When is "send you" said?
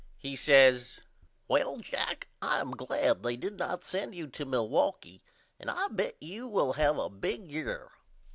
3.83-4.25